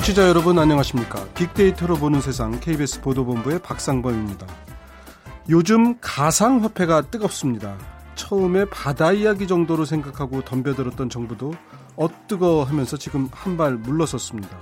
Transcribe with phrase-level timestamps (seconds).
[0.00, 1.26] 청취자 여러분 안녕하십니까?
[1.34, 4.46] 빅데이터로 보는 세상 KBS 보도본부의 박상범입니다.
[5.50, 7.76] 요즘 가상화폐가 뜨겁습니다.
[8.14, 11.52] 처음에 바다 이야기 정도로 생각하고 덤벼들었던 정부도
[11.96, 14.56] 엇뜨거 하면서 지금 한 발 물러섰습니다.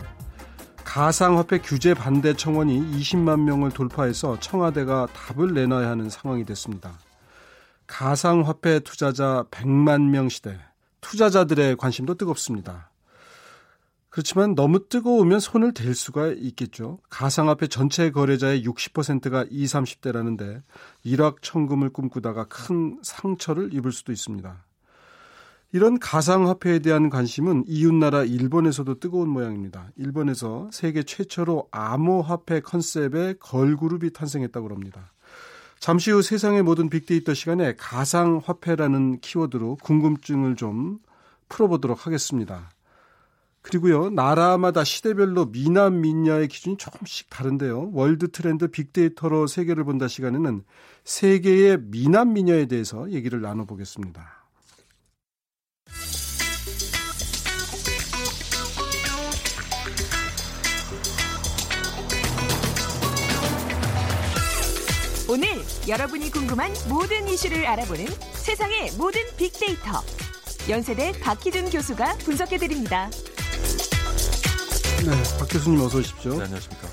[0.83, 6.99] 가상화폐 규제 반대 청원이 20만 명을 돌파해서 청와대가 답을 내놔야 하는 상황이 됐습니다.
[7.87, 10.59] 가상화폐 투자자 100만 명 시대,
[11.01, 12.88] 투자자들의 관심도 뜨겁습니다.
[14.19, 16.99] 그렇지만 너무 뜨거우면 손을 댈 수가 있겠죠.
[17.09, 20.63] 가상화폐 전체 거래자의 60%가 20, 30대라는데
[21.05, 24.65] 일확천금을 꿈꾸다가 큰 상처를 입을 수도 있습니다.
[25.71, 29.91] 이런 가상화폐에 대한 관심은 이웃나라 일본에서도 뜨거운 모양입니다.
[29.95, 35.13] 일본에서 세계 최초로 암호화폐 컨셉의 걸그룹이 탄생했다고 합니다.
[35.79, 40.99] 잠시 후 세상의 모든 빅데이터 시간에 가상화폐라는 키워드로 궁금증을 좀
[41.49, 42.71] 풀어보도록 하겠습니다.
[43.69, 47.91] 그리고요, 나라마다 시대별로 미남, 미녀의 기준이 조금씩 다른데요.
[47.93, 50.63] 월드 트렌드 빅데이터로 세계를 본다 시간에는
[51.05, 54.39] 세계의 미남, 미녀에 대해서 얘기를 나눠보겠습니다.
[65.29, 65.47] 오늘
[65.87, 70.01] 여러분이 궁금한 모든 이슈를 알아보는 세상의 모든 빅데이터.
[70.71, 73.11] 연세대 박희준 교수가 분석해드립니다.
[75.05, 76.33] 네, 박 교수님 어서 오십시오.
[76.37, 76.89] 네, 안녕하십니까.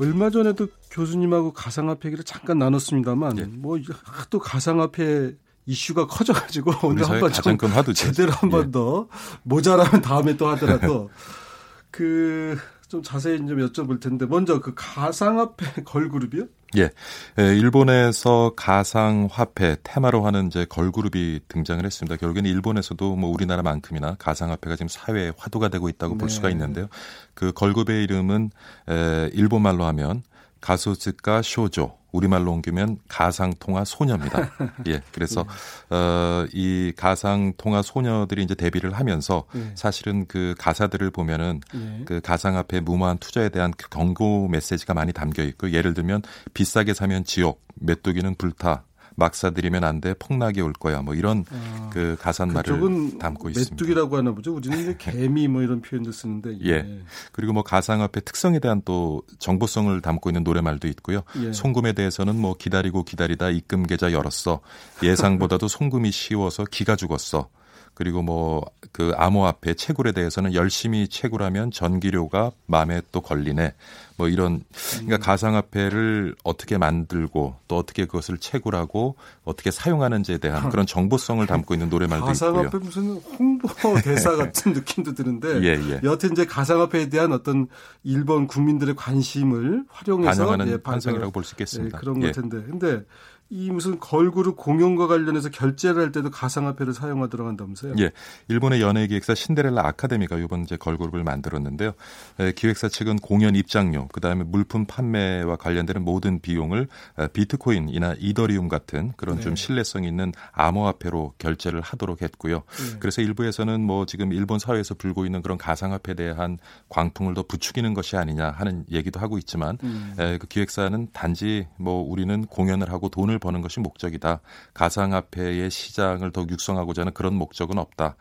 [0.00, 3.44] 얼마 전에도 교수님하고 가상화폐 얘기를 잠깐 나눴습니다만 네.
[3.46, 5.34] 뭐또 가상화폐
[5.66, 7.30] 이슈가 커져가지고 오늘 한번
[7.70, 7.92] 화두죠.
[7.92, 8.70] 제대로 한번 예.
[8.70, 9.08] 더
[9.42, 11.10] 모자라면 다음에 또 하더라도
[11.90, 12.58] 그
[12.88, 16.46] 좀 자세히 좀 여쭤볼 텐데 먼저 그 가상화폐 걸그룹이요?
[16.76, 16.90] 예.
[17.38, 22.16] 예, 일본에서 가상 화폐 테마로 하는 이제 걸그룹이 등장을 했습니다.
[22.16, 26.34] 결국에는 일본에서도 뭐 우리나라만큼이나 가상 화폐가 지금 사회에 화두가 되고 있다고 볼 네.
[26.34, 26.88] 수가 있는데요.
[27.34, 28.50] 그 걸그룹의 이름은
[28.90, 30.22] 에, 일본말로 하면
[30.60, 34.50] 가소즈카 쇼조 우리말로 옮기면 가상 통화 소녀입니다.
[34.88, 35.02] 예.
[35.12, 35.44] 그래서
[35.90, 39.72] 어, 이 가상 통화 소녀들이 이제 데뷔를 하면서 예.
[39.74, 42.04] 사실은 그 가사들을 보면은 예.
[42.04, 46.22] 그 가상화폐 무모한 투자에 대한 그 경고 메시지가 많이 담겨 있고 예를 들면
[46.54, 48.84] 비싸게 사면 지옥, 메뚜기는 불타,
[49.18, 51.02] 막 사 들이면 안 돼, 폭락이 올 거야.
[51.02, 53.74] 뭐 이런 아, 그 그쪽은 담고 있습니다.
[53.74, 54.54] 메뚜기라고 하나 보죠.
[54.54, 57.02] 우리는 이제 개미 뭐 이런 표현도 쓰는데 예.
[57.32, 61.22] 그리고 뭐 가상화폐 특성에 대한 또 정보성을 담고 있는 노래말도 있고요.
[61.42, 61.52] 예.
[61.52, 64.60] 송금에 대해서는 뭐 기다리고 기다리다 입금 계좌 열었어.
[65.02, 67.48] 예상보다도 송금이 쉬워서 기가 죽었어.
[67.94, 73.74] 그리고 뭐 그 암호화폐 채굴에 대해서는 열심히 채굴하면 전기료가 마음에 또 걸리네.
[74.16, 75.20] 뭐 이런 그러니까 음.
[75.20, 82.24] 가상화폐를 어떻게 만들고 또 어떻게 그것을 채굴하고 어떻게 사용하는지에 대한 그런 정보성을 담고 있는 노래말도
[82.26, 82.80] 가상화폐 있고요.
[82.80, 83.68] 무슨 홍보
[84.02, 86.00] 대사 같은 느낌도 드는데 예, 예.
[86.02, 87.68] 여하튼 이제 가상화폐에 대한 어떤
[88.02, 91.98] 일본 국민들의 관심을 활용해서 반영하는 예, 반- 현상이라고 볼수 예, 있겠습니다.
[91.98, 92.26] 그런 예.
[92.26, 93.04] 것 텐데 근데
[93.50, 97.94] 이 무슨 걸그룹 공연과 관련해서 결제를 할 때도 가상화폐를 사용하도록 한다면서요?
[97.98, 98.10] 예,
[98.48, 101.92] 일본의 연예 기획사 신데렐라 아카데미가 이번 이제 걸그룹을 만들었는데요.
[102.40, 106.88] 에, 기획사 측은 공연 입장료, 그 다음에 물품 판매와 관련되는 모든 비용을
[107.18, 109.42] 에, 비트코인이나 이더리움 같은 그런 네.
[109.42, 112.56] 좀 신뢰성 있는 암호화폐로 결제를 하도록 했고요.
[112.56, 112.98] 예.
[112.98, 116.58] 그래서 일부에서는 뭐 지금 일본 사회에서 불고 있는 그런 가상화폐에 대한
[116.90, 120.14] 광풍을 더 부추기는 것이 아니냐 하는 얘기도 하고 있지만 음.
[120.18, 124.40] 에, 그 기획사는 단지 뭐 우리는 공연을 하고 돈을 버는 것이 목적이다.
[124.74, 128.16] 가상화폐의 시장을 더 육성하고자 하는 그런 목적은 없다.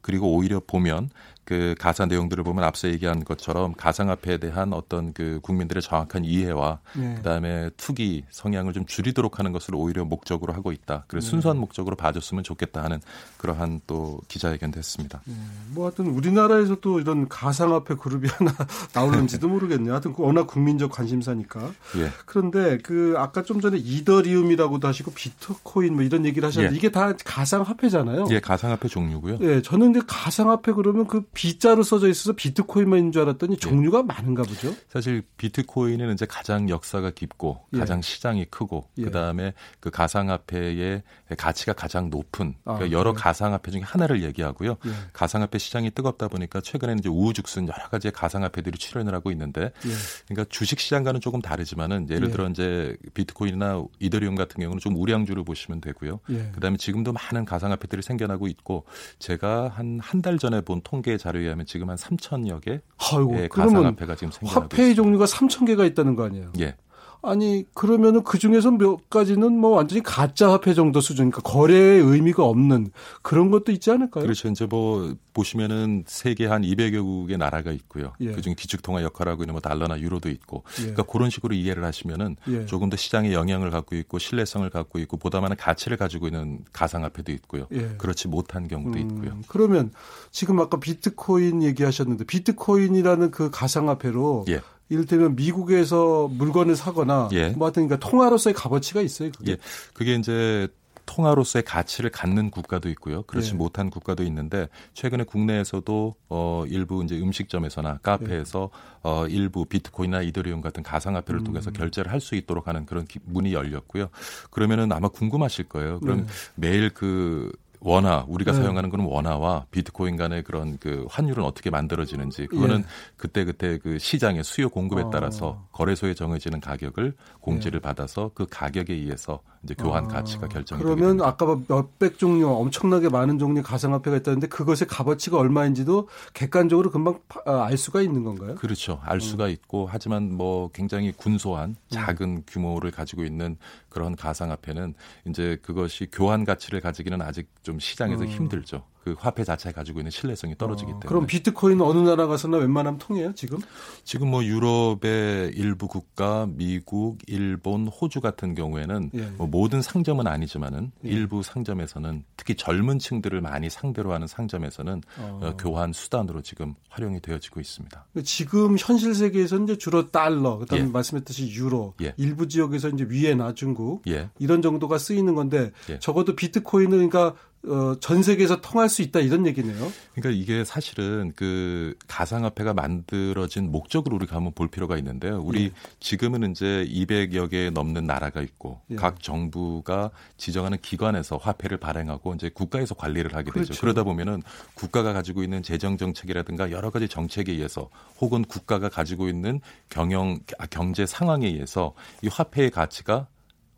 [0.00, 1.10] 그리고 오히려 보면
[1.50, 7.16] 그 가사 내용들을 보면 앞서 얘기한 것처럼 가상화폐에 대한 어떤 그 국민들의 정확한 이해와 네.
[7.16, 11.06] 그다음에 투기 성향을 좀 줄이도록 하는 것을 오히려 목적으로 하고 있다.
[11.08, 11.30] 그래서 네.
[11.32, 13.00] 순수한 목적으로 봐줬으면 좋겠다 하는
[13.36, 15.22] 그러한 또 기자회견도 했습니다.
[15.70, 18.54] 뭐 하여튼 우리나라에서도 이런 가상화폐 그룹이 하나
[18.92, 19.94] 나올는지도 모르겠네요.
[19.94, 21.72] 하여튼 그 워낙 국민적 관심사니까.
[21.96, 22.12] 예.
[22.26, 26.78] 그런데 그 아까 좀 전에 이더리움이라고도 하시고 비트코인 뭐 이런 얘기를 하셨는데 예.
[26.78, 28.26] 이게 다 가상화폐잖아요.
[28.30, 29.38] 예, 가상화폐 종류고요.
[29.40, 34.74] 예, 저는 이제 가상화폐 그러면 그 B자로 써져 있어서 비트코인만인 줄 알았더니 종류가 많은가 보죠.
[34.90, 37.78] 사실 비트코인은 이제 가장 역사가 깊고 예.
[37.78, 39.04] 가장 시장이 크고 예.
[39.04, 41.02] 그다음에 그 가상화폐의
[41.38, 43.22] 가치가 가장 높은 아, 그러니까 여러 그래요?
[43.22, 44.76] 가상화폐 중에 하나를 얘기하고요.
[44.84, 44.90] 예.
[45.14, 49.90] 가상화폐 시장이 뜨겁다 보니까 최근에는 이제 우후죽순 여러 가지의 가상화폐들이 출현을 하고 있는데 예.
[50.28, 52.32] 그러니까 주식 시장과는 조금 다르지만은 예를 예.
[52.32, 56.20] 들어 이제 비트코인이나 이더리움 같은 경우는 좀 우량주를 보시면 되고요.
[56.30, 56.50] 예.
[56.52, 58.84] 그다음에 지금도 많은 가상화폐들이 생겨나고 있고
[59.18, 62.80] 제가 한 한 달 전에 본 통계 자료에 의하면 지금 한 3천여 개
[63.12, 66.50] 아이고, 의 그러면 가상화폐가 지금 생겨나고 화폐의 종류가 3천 개가 있다는 거 아니에요?
[66.54, 66.66] 있습니다.
[66.66, 66.76] 예.
[67.22, 72.44] 아니 그러면은 그 중에서 몇 가지는 뭐 완전히 가짜 화폐 정도 수준, 그러니까 거래의 의미가
[72.44, 72.90] 없는
[73.22, 74.24] 그런 것도 있지 않을까요?
[74.24, 74.48] 그렇죠.
[74.48, 78.12] 이제 뭐 보시면은 세계 한 200여국의 나라가 있고요.
[78.20, 78.32] 예.
[78.32, 80.82] 그중 기축통화 역할하고 있는 뭐 달러나 유로도 있고, 예.
[80.82, 82.66] 그러니까 그런 식으로 이해를 하시면은 예.
[82.66, 87.32] 조금 더 시장에 영향을 갖고 있고 신뢰성을 갖고 있고 보다 많은 가치를 가지고 있는 가상화폐도
[87.32, 87.66] 있고요.
[87.72, 87.96] 예.
[87.98, 89.38] 그렇지 못한 경우도 음, 있고요.
[89.48, 89.92] 그러면
[90.30, 94.60] 지금 아까 비트코인 얘기하셨는데 비트코인이라는 그 가상화폐로 예.
[94.90, 97.50] 이를테면 미국에서 물건을 사거나 예.
[97.50, 99.30] 뭐 하여튼 그러니까 통화로서의 값어치가 있어요.
[99.36, 99.52] 그게.
[99.52, 99.56] 예.
[99.94, 100.68] 그게 이제
[101.06, 103.22] 통화로서의 가치를 갖는 국가도 있고요.
[103.22, 103.56] 그렇지 예.
[103.56, 108.98] 못한 국가도 있는데 최근에 국내에서도 어 일부 이제 음식점에서나 카페에서 예.
[109.02, 111.44] 어 일부 비트코인이나 이더리움 같은 가상화폐를 음.
[111.44, 114.08] 통해서 결제를 할 수 있도록 하는 그런 문이 열렸고요.
[114.50, 116.00] 그러면은 아마 궁금하실 거예요.
[116.00, 116.26] 그럼 네.
[116.56, 117.50] 매일 그
[117.80, 118.58] 원화 우리가 네.
[118.58, 122.84] 사용하는 그런 원화와 비트코인 간의 그런 그 환율은 어떻게 만들어지는지 그거는 예.
[123.16, 125.10] 그때 그때 그 시장의 수요 공급에 어.
[125.10, 127.80] 따라서 거래소에 정해지는 가격을 공지를 예.
[127.80, 130.08] 받아서 그 가격에 의해서 이제 교환 아.
[130.08, 131.20] 가치가 결정이 그러면.
[131.20, 137.64] 아까 뭐 몇백 종류 엄청나게 많은 종류의 가상화폐가 있다는데 그것의 값어치가 얼마인지도 객관적으로 금방 아,
[137.64, 138.54] 알 수가 있는 건가요?
[138.54, 139.00] 그렇죠.
[139.02, 139.20] 알 음.
[139.20, 141.74] 수가 있고 하지만 뭐 굉장히 군소한 음.
[141.90, 143.56] 작은 규모를 가지고 있는
[143.88, 144.94] 그런 가상화폐는
[145.26, 148.28] 이제 그것이 교환 가치를 가지기는 아직 좀 시장에서 음.
[148.28, 148.82] 힘들죠.
[149.04, 151.08] 그 화폐 자체가 가지고 있는 신뢰성이 떨어지기 어, 때문에.
[151.08, 153.58] 그럼 비트코인 어느 나라 가서나 웬만하면 통해요 지금?
[154.04, 159.22] 지금 뭐 유럽의 일부 국가, 미국, 일본, 호주 같은 경우에는 예.
[159.38, 161.08] 뭐 모든 상점은 아니지만은 예.
[161.08, 165.40] 일부 상점에서는 특히 젊은 층들을 많이 상대로 하는 상점에서는 어.
[165.42, 165.56] 어.
[165.56, 168.06] 교환 수단으로 지금 활용이 되어지고 있습니다.
[168.24, 170.88] 지금 현실 세계에서 이제 주로 달러, 그다음에 예.
[170.88, 172.12] 말씀했듯이 유로, 예.
[172.18, 174.28] 일부 지역에서 이제 위에나 중국 예.
[174.38, 175.98] 이런 정도가 쓰이는 건데 예.
[175.98, 177.34] 적어도 비트코인은 그러니까
[177.66, 179.92] 어, 전 세계에서 통할 수 있다 이런 얘기네요.
[180.14, 185.42] 그러니까 이게 사실은 그 가상화폐가 만들어진 목적으로 우리가 한번 볼 필요가 있는데요.
[185.44, 185.70] 우리 예.
[186.00, 188.94] 지금은 이제 200여 개 넘는 나라가 있고 예.
[188.94, 193.68] 각 정부가 지정하는 기관에서 화폐를 발행하고 이제 국가에서 관리를 하게 그렇죠.
[193.68, 193.80] 되죠.
[193.80, 194.42] 그러다 보면은
[194.72, 197.90] 국가가 가지고 있는 재정 정책이라든가 여러 가지 정책에 의해서
[198.20, 199.60] 혹은 국가가 가지고 있는
[199.90, 201.92] 경영 아, 경제 상황에 의해서
[202.22, 203.26] 이 화폐의 가치가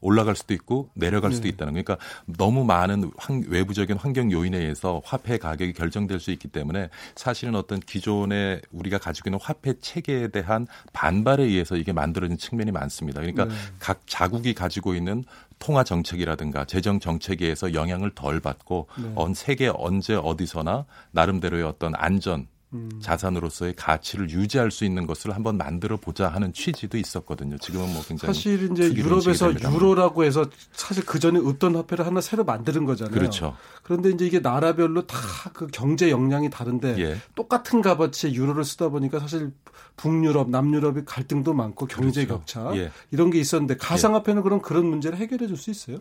[0.02, 1.50] 올라갈 수도 있고 내려갈 수도 네.
[1.50, 6.48] 있다는 거니까 그러니까 너무 많은 환, 외부적인 환경 요인에 의해서 화폐 가격이 결정될 수 있기
[6.48, 12.72] 때문에 사실은 어떤 기존의 우리가 가지고 있는 화폐 체계에 대한 반발에 의해서 이게 만들어진 측면이
[12.72, 13.20] 많습니다.
[13.20, 13.54] 그러니까 네.
[13.78, 15.24] 각 자국이 가지고 있는
[15.58, 19.12] 통화 정책이라든가 재정 정책에 의해서 영향을 덜 받고 네.
[19.14, 22.90] 언 세계 언제 어디서나 나름대로의 어떤 안전 음.
[23.00, 27.58] 자산으로서의 가치를 유지할 수 있는 것을 한번 만들어 보자 하는 취지도 있었거든요.
[27.58, 32.44] 지금은 뭐 굉장히 사실 이제 유럽에서 유로라고 해서 사실 그 전에 없던 화폐를 하나 새로
[32.44, 33.14] 만드는 거잖아요.
[33.14, 33.56] 그렇죠.
[33.82, 35.18] 그런데 이제 이게 나라별로 다
[35.52, 37.18] 그 경제 역량이 다른데 예.
[37.34, 39.52] 똑같은 값어치의 유로를 쓰다 보니까 사실
[39.96, 42.62] 북유럽, 남유럽의 갈등도 많고 경제 그렇죠.
[42.64, 42.90] 격차 예.
[43.10, 44.42] 이런 게 있었는데 가상화폐는 예.
[44.42, 45.98] 그럼 그런 문제를 해결해 줄 수 있어요?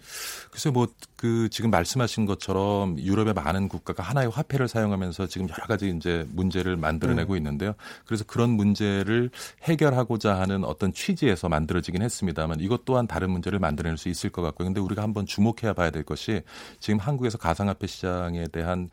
[0.52, 0.88] 글쎄 뭐
[1.22, 6.61] 그 지금 말씀하신 것처럼 유럽의 많은 국가가 하나의 화폐를 사용하면서 지금 여러 가지 이제 문제
[6.62, 7.38] 를 만들어내고 네.
[7.40, 7.74] 있는데요.
[8.06, 9.32] 그래서 그런 문제를
[9.64, 14.68] 해결하고자 하는 어떤 취지에서 만들어지긴 했습니다만 이것 또한 다른 문제를 만들어낼 수 있을 것 같고요.
[14.68, 16.44] 근데 우리가 한번 주목해야 봐야 될 것이
[16.80, 18.90] 지금 한국에서 가상화폐 시장에 대한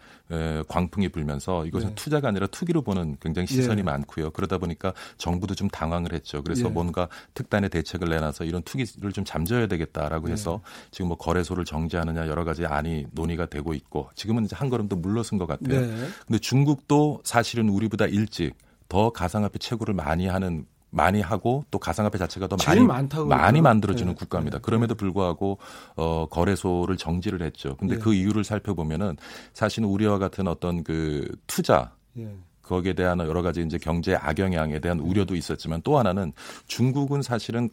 [0.68, 1.94] 광풍이 불면서 이것은 네.
[1.94, 3.82] 투자가 아니라 투기로 보는 굉장히 시선이 네.
[3.82, 4.30] 많고요.
[4.30, 6.42] 그러다 보니까 정부도 좀 당황을 했죠.
[6.42, 6.70] 그래서 예.
[6.70, 10.32] 뭔가 특단의 대책을 내놔서 이런 투기를 좀 잠재워야 되겠다라고 예.
[10.32, 10.60] 해서
[10.90, 14.96] 지금 뭐 거래소를 정지하느냐 여러 가지 안이 논의가 되고 있고 지금은 이제 한 걸음 더
[14.96, 15.80] 물러선 것 같아요.
[15.80, 16.08] 네.
[16.26, 18.54] 근데 중국도 사실 은 우리보다 일찍
[18.88, 22.80] 더 가상화폐 채굴을 많이 하는 많이 하고 또 가상화폐 자체가 더 많이
[23.26, 24.18] 많이 만들어지는 네.
[24.18, 24.58] 국가입니다.
[24.58, 24.62] 네.
[24.62, 25.58] 그럼에도 불구하고
[25.96, 27.76] 어 거래소를 정지를 했죠.
[27.76, 28.00] 근데 네.
[28.00, 29.16] 그 이유를 살펴보면은
[29.52, 32.34] 사실은 우리와 같은 어떤 그 투자 예.
[32.62, 36.32] 거기에 대한 여러 가지 이제 경제 악영향에 대한 우려도 있었지만 또 하나는
[36.66, 37.70] 중국은 사실은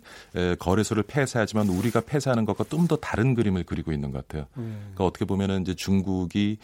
[0.60, 4.46] 거래소를 폐쇄하지만 우리가 폐쇄하는 것과 좀 더 다른 그림을 그리고 있는 것 같아요.
[4.58, 4.92] 음.
[4.94, 6.58] 그러니까 어떻게 보면은 이제 중국이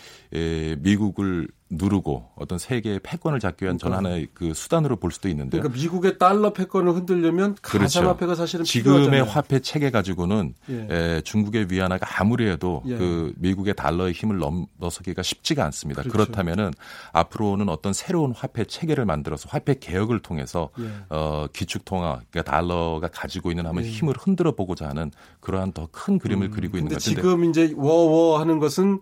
[0.79, 3.97] 미국을 누르고 어떤 세계의 패권을 잡기 위한 그러니까.
[3.99, 7.99] 전 하나의 그 수단으로 볼 수도 있는데 그러니까 미국의 달러 패권을 흔들려면 그렇죠.
[7.99, 9.23] 가상화폐가 사실은 지금의 필요하잖아요.
[9.31, 10.87] 화폐 체계 가지고는 예.
[10.89, 12.97] 에, 중국의 위안화가 아무리 해도 예.
[12.97, 16.01] 그 미국의 달러의 힘을 넘어서기가 쉽지가 않습니다.
[16.01, 16.17] 그렇죠.
[16.17, 16.71] 그렇다면은
[17.13, 20.89] 앞으로는 어떤 새로운 화폐 체계를 만들어서 화폐 개혁을 통해서 예.
[21.09, 23.89] 어, 기축 통화 그러니까 달러가 가지고 있는 한번 예.
[23.89, 25.11] 힘을 흔들어 보고자 하는
[25.41, 28.99] 그러한 더 큰 그림을 음, 그리고 있는 것 같은데 지금 이제 워워 하는 것은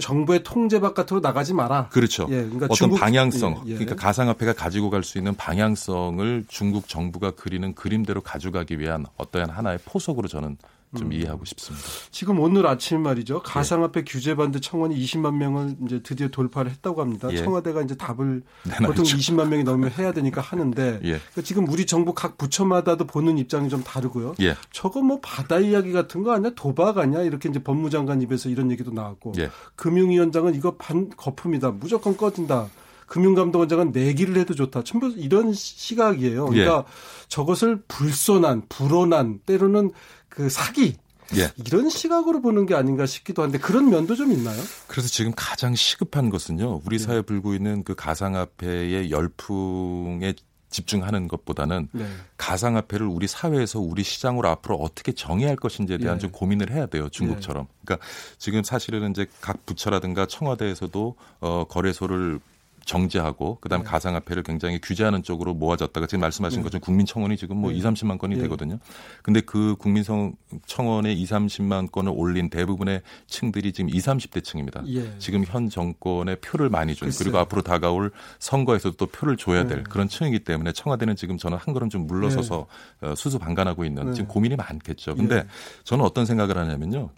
[0.00, 1.88] 정부의 통제 바깥으로 나가지 마라.
[1.90, 2.26] 그렇죠.
[2.30, 3.74] 예, 그러니까 어떤 중국, 방향성, 예, 예.
[3.74, 9.78] 그러니까 가상화폐가 가지고 갈 수 있는 방향성을 중국 정부가 그리는 그림대로 가져가기 위한 어떠한 하나의
[9.84, 10.56] 포석으로 저는
[10.96, 11.12] 좀 음.
[11.12, 11.86] 이해하고 싶습니다.
[12.10, 13.42] 지금 오늘 아침 말이죠.
[13.42, 14.04] 가상화폐 예.
[14.04, 17.28] 규제 반대 청원이 20만 명을 이제 드디어 돌파를 했다고 합니다.
[17.30, 17.38] 예.
[17.38, 18.86] 청와대가 이제 답을 내놔야죠.
[18.86, 21.18] 보통 20만 명이 넘으면 해야 되니까 하는데 예.
[21.18, 24.34] 그러니까 지금 우리 정부 각 부처마다도 보는 입장이 좀 다르고요.
[24.40, 24.54] 예.
[24.70, 26.52] 저거 뭐 바다 이야기 같은 거 아니야?
[26.54, 27.22] 도박 아니야?
[27.22, 29.50] 이렇게 이제 법무장관 입에서 이런 얘기도 나왔고 예.
[29.76, 31.70] 금융위원장은 이거 반 거품이다.
[31.72, 32.68] 무조건 꺼진다.
[33.12, 34.84] 금융감독원장은 내기를 해도 좋다.
[34.84, 36.46] 전부 이런 시각이에요.
[36.46, 36.92] 그러니까 예.
[37.28, 39.90] 저것을 불손한, 불온한, 때로는
[40.30, 40.96] 그 사기
[41.36, 41.52] 예.
[41.56, 44.58] 이런 시각으로 보는 게 아닌가 싶기도 한데 그런 면도 좀 있나요?
[44.86, 46.80] 그래서 지금 가장 시급한 것은요.
[46.86, 47.04] 우리 네.
[47.04, 50.32] 사회에 불고 있는 그 가상화폐의 열풍에
[50.70, 52.06] 집중하는 것보다는 네.
[52.38, 56.22] 가상화폐를 우리 사회에서 우리 시장으로 앞으로 어떻게 정의할 것인지에 대한 네.
[56.22, 57.10] 좀 고민을 해야 돼요.
[57.10, 57.64] 중국처럼.
[57.64, 57.72] 네.
[57.84, 58.06] 그러니까
[58.38, 62.40] 지금 사실은 이제 각 부처라든가 청와대에서도 어 거래소를
[62.84, 63.90] 정제하고 그다음에 네.
[63.90, 66.62] 가상화폐를 굉장히 규제하는 쪽으로 모아졌다가 지금 말씀하신 네.
[66.64, 67.78] 것처럼 국민청원이 지금 뭐 네.
[67.78, 68.42] 2, 30만 건이 네.
[68.42, 68.78] 되거든요.
[69.22, 74.82] 근데 그 국민청원에 2, 30만 건을 올린 대부분의 층들이 지금 20, 30대 층입니다.
[74.88, 75.18] 예.
[75.18, 79.84] 지금 현 정권에 표를 많이 준 그리고 앞으로 다가올 선거에서도 또 표를 줘야 될 네.
[79.84, 82.66] 그런 층이기 때문에 청와대는 지금 저는 한 걸음 좀 물러서서
[83.00, 83.08] 네.
[83.08, 85.14] 어, 수수방관하고 있는 지금 고민이 많겠죠.
[85.14, 85.44] 근데 예.
[85.84, 87.10] 저는 어떤 생각을 하냐면요.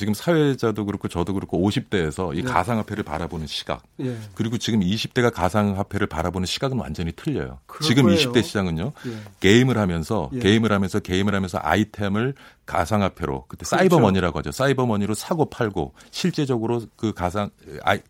[0.00, 2.42] 지금 사회자도 그렇고 저도 그렇고 50대에서 이 예.
[2.42, 4.16] 가상화폐를 바라보는 시각 예.
[4.34, 7.58] 그리고 지금 20대가 가상화폐를 바라보는 시각은 완전히 틀려요.
[7.82, 8.18] 지금 거예요.
[8.18, 9.10] 20대 시장은요 예.
[9.40, 10.38] 게임을 하면서 예.
[10.38, 12.32] 게임을 하면서 게임을 하면서 아이템을
[12.64, 13.76] 가상화폐로 그때 그렇죠.
[13.76, 14.52] 사이버머니라고 하죠.
[14.52, 17.50] 사이버머니로 사고 팔고 실제적으로 그 가상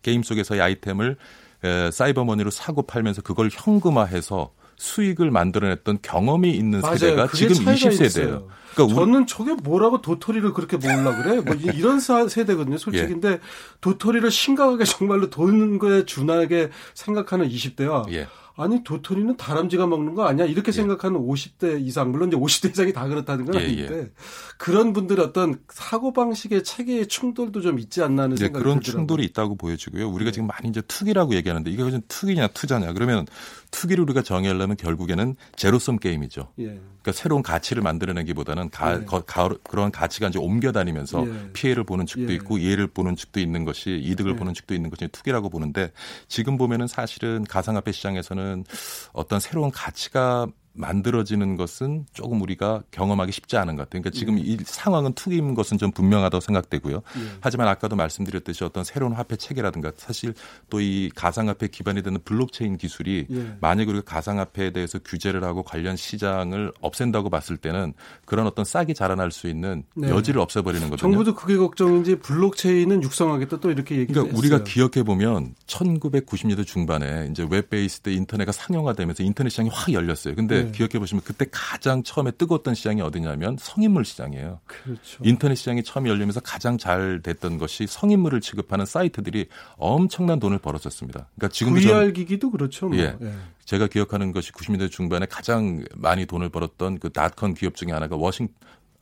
[0.01, 1.17] 게임 속에서의 아이템을
[1.65, 6.97] 에, 사이버머니로 사고 팔면서 그걸 현금화해서 수익을 만들어냈던 경험이 있는 맞아요.
[6.97, 8.03] 세대가 지금 20세대예요.
[8.03, 8.47] 있어요.
[8.73, 11.39] 그러니까 저는 저게 뭐라고 도토리를 그렇게 모으려 그래?
[11.41, 13.03] 뭐 이런 세대거든요, 솔직히.
[13.03, 13.07] 예.
[13.07, 13.39] 근데
[13.81, 18.27] 도토리를 심각하게 정말로 도는 거에 준하게 생각하는 20대와 예.
[18.57, 20.71] 아니 도토리는 다람쥐가 먹는 거 아니야 이렇게 예.
[20.71, 24.11] 생각하는 50대 이상 물론 이제 50대 이상이 다 그렇다는 건 예, 아닌데 예.
[24.57, 28.99] 그런 분들의 어떤 사고 방식의 체계의 충돌도 좀 있지 않나 하는 네, 생각이 그런 들더라고요.
[29.01, 30.09] 충돌이 있다고 보여지고요.
[30.09, 30.33] 우리가 네.
[30.33, 33.25] 지금 많이 이제 투기라고 얘기하는데 이게 무슨 투기냐 투자냐 그러면
[33.71, 36.53] 투기를 우리가 정의하려면 결국에는 제로섬 게임이죠.
[36.59, 36.65] 예.
[36.65, 39.05] 그러니까 새로운 가치를 만들어내기보다는 가, 예.
[39.05, 41.51] 가, 가, 그런 가치가 이제 옮겨 다니면서 예.
[41.53, 42.35] 피해를 보는 측도 예.
[42.35, 44.35] 있고 이해를 보는 측도 있는 것이 이득을 예.
[44.35, 45.91] 보는 측도 있는 것이 투기라고 보는데
[46.27, 48.65] 지금 보면은 사실은 가상화폐 시장에서는
[49.13, 54.01] 어떤 새로운 가치가 만들어지는 것은 조금 우리가 경험하기 쉽지 않은 것 같아요.
[54.01, 54.43] 그러니까 지금 예.
[54.43, 56.95] 이 상황은 투기인 것은 좀 분명하다고 생각되고요.
[56.97, 57.21] 예.
[57.39, 60.33] 하지만 아까도 말씀드렸듯이 어떤 새로운 화폐 체계라든가 사실
[60.69, 63.57] 또 이 가상화폐 기반이 되는 블록체인 기술이 예.
[63.61, 67.93] 만약 우리가 가상화폐에 대해서 규제를 하고 관련 시장을 없앤다고 봤을 때는
[68.25, 70.09] 그런 어떤 싹이 자라날 수 있는 네.
[70.09, 71.01] 여지를 없애버리는 거죠.
[71.01, 77.45] 정부도 그게 걱정인지 블록체인은 육성하겠다 또 이렇게 얘기를 그러니까 우리가 기억해 보면 1990년대 중반에 이제
[77.49, 80.35] web base 때 인터넷가 상용화되면서 인터넷 시장이 확 열렸어요.
[80.35, 80.71] 근데 네.
[80.71, 84.59] 기억해 보시면 그때 가장 처음에 뜨거웠던 시장이 어디냐면 성인물 시장이에요.
[84.65, 85.23] 그렇죠.
[85.23, 91.27] 인터넷 시장이 처음 열리면서 가장 잘 됐던 것이 성인물을 취급하는 사이트들이 엄청난 돈을 벌었었습니다.
[91.35, 92.89] 그러니까 지금 VR 기기도 그렇죠.
[92.89, 92.97] 뭐.
[92.97, 93.15] 예.
[93.21, 93.33] 예.
[93.65, 98.49] 제가 기억하는 것이 90년대 중반에 가장 많이 돈을 벌었던 그 닷컴 기업 중에 하나가 워싱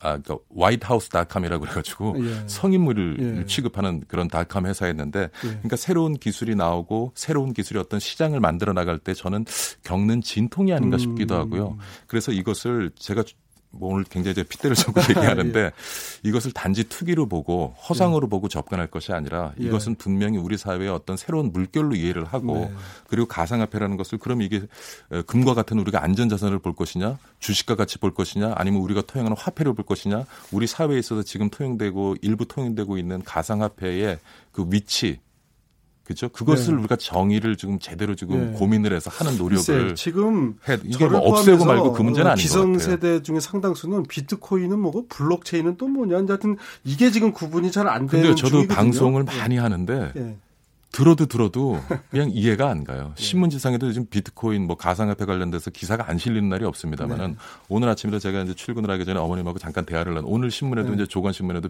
[0.00, 2.42] 아, 그러니까 화이트하우스닷컴이라고 그래가지고 예.
[2.46, 3.46] 성인물을 예.
[3.46, 5.28] 취급하는 그런 닷컴 회사였는데, 예.
[5.40, 9.44] 그러니까 새로운 기술이 나오고 새로운 기술이 어떤 시장을 만들어 나갈 때 저는
[9.84, 11.40] 겪는 진통이 아닌가 싶기도 음.
[11.40, 11.78] 하고요.
[12.06, 13.24] 그래서 이것을 제가
[13.72, 15.72] 뭐 오늘 굉장히 이제 핏대를 젓고 얘기하는데 예.
[16.22, 18.28] 이것을 단지 투기로 보고 허상으로 예.
[18.28, 19.64] 보고 접근할 것이 아니라 예.
[19.64, 22.72] 이것은 분명히 우리 사회의 어떤 새로운 물결로 이해를 하고 네.
[23.08, 24.62] 그리고 가상화폐라는 것을 그럼 이게
[25.26, 29.84] 금과 같은 우리가 안전자산을 볼 것이냐 주식과 같이 볼 것이냐 아니면 우리가 통용하는 화폐를 볼
[29.84, 34.18] 것이냐 우리 사회에 있어서 지금 통용되고 일부 통용되고 있는 가상화폐의
[34.52, 35.20] 그 위치
[36.10, 36.28] 그렇죠?
[36.28, 36.80] 그것을 네.
[36.80, 38.58] 우리가 정의를 지금 제대로 지금 네.
[38.58, 43.22] 고민을 해서 하는 노력을 지금 해, 이게 뭐 없애고 말고 그 문제는 아닌 기성 세대
[43.22, 46.16] 중에 상당수는 비트코인은 뭐고 블록체인은 또 뭐냐.
[46.16, 48.76] 하여튼 이게 지금 구분이 잘 안 되는 근데 저도 중이거든요.
[48.76, 49.38] 방송을 네.
[49.38, 50.36] 많이 하는데 네.
[50.92, 53.12] 들어도 들어도 그냥 이해가 안 가요.
[53.16, 53.22] 네.
[53.22, 57.36] 신문지상에도 지금 비트코인 뭐 가상화폐 관련돼서 기사가 안 실리는 날이 없습니다만은 네.
[57.68, 61.32] 오늘 아침에도 제가 이제 출근을 하기 전에 어머님하고 잠깐 대화를 한 오늘 신문에도 이제 조간
[61.32, 61.68] 신문에도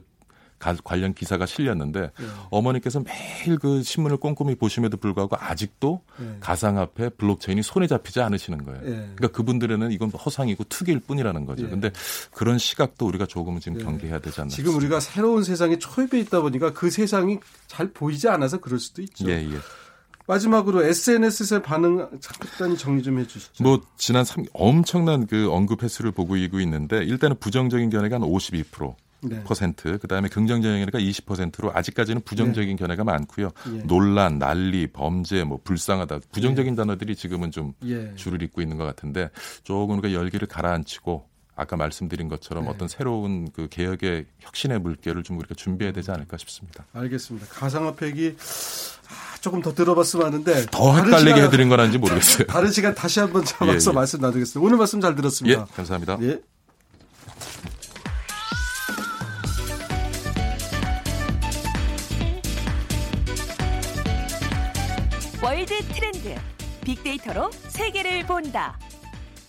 [0.85, 2.27] 관련 기사가 실렸는데 네.
[2.51, 6.37] 어머니께서 매일 그 신문을 꼼꼼히 보심에도 불구하고 아직도 네.
[6.41, 8.81] 가상화폐 블록체인이 손에 잡히지 않으시는 거예요.
[8.83, 8.91] 네.
[9.17, 11.65] 그러니까 그분들에는 이건 허상이고 투기일 뿐이라는 거죠.
[11.65, 11.91] 그런데
[12.33, 16.73] 그런 시각도 우리가 조금은 지금 경계해야 되지 않나 지금 우리가 새로운 세상에 초입해 있다 보니까
[16.73, 19.29] 그 세상이 잘 보이지 않아서 그럴 수도 있죠.
[19.31, 19.59] 예, 예.
[20.27, 22.09] 마지막으로 SNS의 반응
[22.41, 23.65] 간단히 정리 좀 해주시죠.
[23.65, 28.95] 뭐 지난 3 엄청난 그 언급 횟수를 보고 이고 있는데 일단은 부정적인 견해가 한 52%.
[29.23, 29.43] 네.
[29.45, 32.77] 퍼센트 그다음에 긍정적인 견해가 20%로 아직까지는 부정적인 네.
[32.77, 33.51] 견해가 많고요.
[33.75, 33.79] 예.
[33.83, 36.77] 논란, 난리, 범죄, 뭐 불쌍하다 부정적인 예.
[36.77, 38.15] 단어들이 지금은 좀 예.
[38.15, 39.31] 줄을 잇고 있는 것 같은데
[39.63, 41.29] 조금 우리가 열기를 가라앉히고
[41.61, 42.71] 아까 말씀드린 것처럼 네.
[42.71, 46.87] 어떤 새로운 그 개혁의 혁신의 물결을 좀 우리가 준비해야 되지 않을까 싶습니다.
[46.95, 47.47] 알겠습니다.
[47.51, 48.35] 가상화폐 얘기
[49.09, 52.47] 아, 조금 더 들어봤으면 하는데 더 헷갈리게 해드린 건 아닌지 모르겠어요.
[52.49, 53.95] 다른 시간 다시 한번 잡아서 예, 예.
[53.95, 54.65] 말씀 나누겠습니다.
[54.65, 55.65] 오늘 말씀 잘 예, 들었습니다.
[55.67, 56.19] 감사합니다.
[56.23, 56.41] 예.
[65.61, 66.35] World Trend
[66.87, 68.79] 빅데이터로 세계를 본다.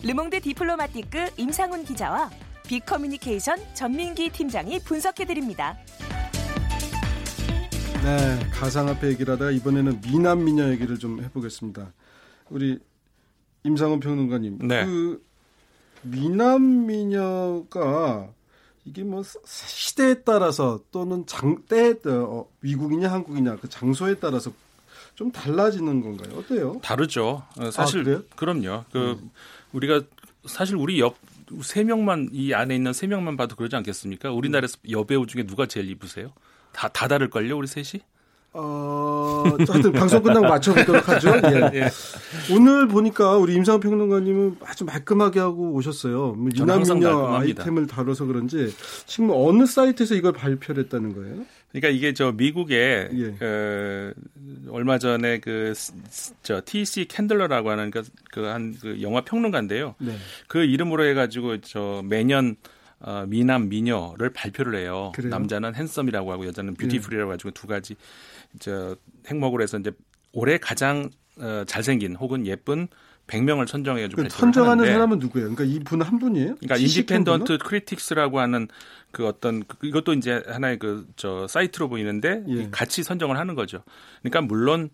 [0.03, 2.29] 르몽드 디플로마티크 임상훈 기자와
[2.67, 5.77] 빅커뮤니케이션 전민기 팀장이 분석해 드립니다.
[8.03, 11.93] 네, 가상화폐 얘기를 하다가 이번에는 미남 미녀 얘기를 좀 해보겠습니다.
[12.49, 12.77] 우리
[13.63, 14.85] 임상훈 평론가님, 네.
[14.85, 15.25] 그
[16.01, 18.27] 미남 미녀가
[18.83, 24.51] 이게 뭐 시대에 따라서 또는 장 때에 따라 어, 미국이냐 한국이냐 그 장소에 따라서
[25.21, 26.39] 좀 달라지는 건가요?
[26.39, 26.79] 어때요?
[26.81, 27.43] 다르죠.
[27.59, 28.35] 어, 사실 아?
[28.35, 28.85] 그럼요.
[28.91, 29.21] 그
[29.71, 30.01] 우리가
[30.45, 31.15] 사실 우리 옆
[31.63, 34.31] 세 명만 이 안에 있는 세 명만 봐도 그러지 않겠습니까?
[34.31, 36.31] 우리나라에서 여배우 중에 누가 제일 이쁘세요?
[36.71, 38.01] 다 다 다를걸요, 우리 셋이?
[38.53, 41.29] 어, 하여튼 방송 끝나고 맞춰보도록 하죠.
[41.45, 41.71] 예.
[41.79, 41.89] 예.
[42.53, 46.33] 오늘 보니까 우리 임상훈 평론가님은 아주 말끔하게 하고 오셨어요.
[46.33, 47.39] 뭐 말끔합니다.
[47.39, 48.73] 아이템을 다뤄서 그런지
[49.05, 51.45] 지금 어느 사이트에서 이걸 발표를 했다는 거예요?
[51.71, 53.35] 그러니까 이게 저 미국에 예.
[53.39, 54.11] 어,
[54.69, 57.05] 얼마 전에 그저 T.C.
[57.05, 57.89] 캔들러라고 하는
[58.31, 59.95] 그한 그 영화 평론가인데요.
[59.99, 60.17] 네.
[60.47, 62.57] 그 이름으로 해가지고 저 매년
[63.03, 65.11] 어, 미남 미녀를 발표를 해요.
[65.15, 65.31] 그래요?
[65.31, 67.95] 남자는 handsome이라고 하고 여자는 beautiful이라고 가지고 두 가지
[68.59, 68.95] 저
[69.27, 69.91] 항목으로 해서 이제
[70.33, 72.87] 올해 가장 어, 잘생긴 혹은 예쁜
[73.27, 75.53] 100명을 선정해가지고 그 발표를 선정하는 하는데 사람은 누구예요?
[75.55, 76.55] 그러니까 이분 한 분이에요?
[76.55, 77.59] 그러니까 Independent?
[77.59, 78.67] Critics라고 하는
[79.11, 82.69] 그 어떤 그- 이것도 이제 하나의 그 저 사이트로 보이는데 예.
[82.71, 83.83] 같이 선정을 하는 거죠.
[84.21, 84.89] 그러니까 물론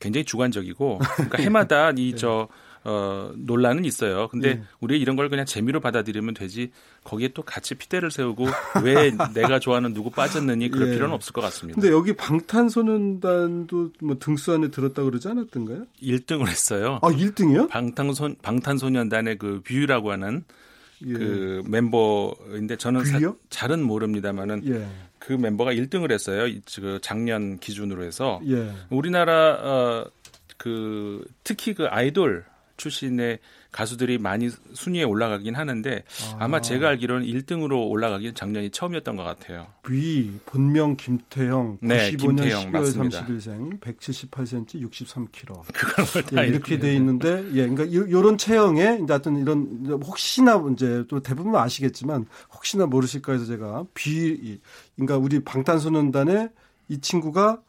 [0.00, 2.48] 굉장히 주관적이고 그러니까 해마다 이 저
[2.90, 4.28] 어, 논란은 있어요.
[4.28, 4.62] 근데 예.
[4.80, 6.70] 우리 이런 걸 그냥 재미로 받아들이면 되지
[7.04, 8.46] 거기에 또 같이 피대를 세우고
[8.82, 10.92] 왜 내가 좋아하는 누구 빠졌느니 그럴 예.
[10.92, 11.78] 필요는 없을 것 같습니다.
[11.78, 15.86] 근데 여기 방탄소년단도 뭐 등수 안에 들었다 그러지 않았던가요?
[16.02, 16.98] 1등을 했어요.
[17.02, 17.68] 아, 1등이요?
[17.68, 20.44] 방탄소 방탄소년단의 그 뷔라고 하는
[21.06, 21.12] 예.
[21.12, 23.20] 그 멤버인데 저는 사-?
[23.50, 24.86] 잘은 모릅니다만은 예.
[25.18, 26.46] 그 멤버가 1등을 했어요.
[26.46, 28.72] 이- 그 작년 기준으로 해서 예.
[28.90, 30.06] 우리나라 어,
[30.56, 32.44] 그 특히 그 아이돌
[32.78, 33.38] 출신의
[33.70, 36.02] 가수들이 많이 순위에 올라가긴 하는데
[36.38, 39.66] 아 마 제가 알기로는 1등으로 올라가긴 작년이 처음이었던 것 같아요.
[39.90, 43.26] 위 본명 김태형 네, 95년 김태형 12월 맞습니다.
[43.26, 49.36] 30일생 178cm 63kg 그걸 예, 이렇게 돼 있는데 예 그러니까 요, 요런 체형에 이제 하여튼
[49.36, 54.58] 이런 혹시나 이제 또 대부분 아시겠지만 혹시나 모르실까 해서 제가 비
[54.96, 56.48] 그러니까 우리 방탄소년단의
[56.88, 57.60] 이 친구가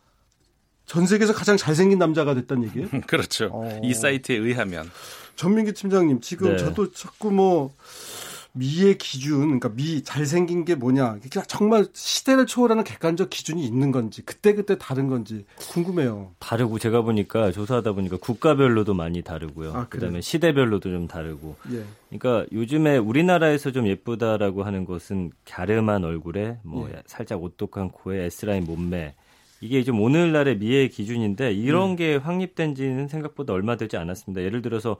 [0.90, 2.88] 전 세계에서 가장 잘생긴 남자가 됐다는 얘기예요.
[3.06, 3.52] 그렇죠.
[3.54, 3.80] 어.
[3.84, 4.90] 이 사이트에 의하면
[5.36, 6.58] 전민기 팀장님 지금 네.
[6.58, 7.72] 저도 자꾸 뭐
[8.54, 14.56] 미의 기준 그러니까 미 잘생긴 게 뭐냐 정말 시대를 초월하는 객관적 기준이 있는 건지 그때
[14.56, 16.32] 그때 다른 건지 궁금해요.
[16.40, 19.70] 다르고 제가 보니까 조사하다 보니까 국가별로도 많이 다르고요.
[19.70, 19.88] 아, 그래요?
[19.90, 21.56] 그다음에 시대별로도 좀 다르고.
[21.72, 21.84] 예.
[22.10, 27.04] 그러니까 요즘에 우리나라에서 좀 예쁘다라고 하는 것은 갸름한 얼굴에 뭐 예.
[27.06, 29.14] 살짝 오똑한 코에 S라인 몸매
[29.62, 34.42] 이게 좀 오늘날의 미의 기준인데 이런 게 확립된 지는 생각보다 얼마 되지 않았습니다.
[34.42, 34.98] 예를 들어서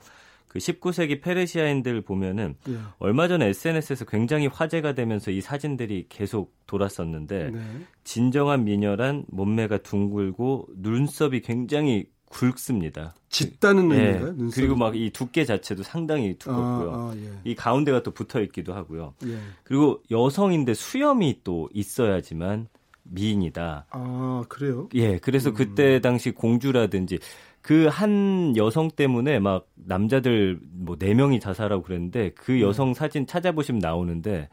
[0.48, 2.76] 그 19세기 페르시아인들 보면은 예.
[2.98, 7.60] 얼마 전에 SNS에서 굉장히 화제가 되면서 이 사진들이 계속 돌았었는데 네.
[8.02, 13.14] 진정한 미녀란 몸매가 둥글고 눈썹이 굉장히 굵습니다.
[13.28, 13.94] 짙다는 예.
[13.96, 14.32] 의미인가요?
[14.32, 14.50] 눈썹이?
[14.66, 16.90] 그리고 막 이 두께 자체도 상당히 두껍고요.
[16.92, 17.30] 아, 아, 예.
[17.44, 19.14] 이 가운데가 또 붙어 있기도 하고요.
[19.26, 19.38] 예.
[19.62, 22.66] 그리고 여성인데 수염이 또 있어야지만
[23.10, 23.86] 미인이다.
[23.90, 24.88] 아 그래요?
[24.94, 25.18] 예, 음.
[25.22, 27.18] 그래서 그때 당시 공주라든지
[27.62, 32.30] 그 한 여성 때문에 막 남자들 뭐 네 명이 자살하고 그랬는데 네.
[32.34, 34.48] 그 여성 사진 찾아보시면 나오는데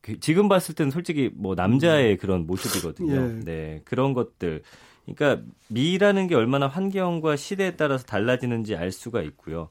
[0.00, 3.14] 그 지금 봤을 때는 솔직히 뭐 남자의 그런 모습이거든요.
[3.40, 3.44] 예.
[3.44, 4.62] 네, 그런 것들.
[5.06, 9.68] 그러니까 미라는 게 얼마나 환경과 시대에 따라서 달라지는지 알 수가 있고요.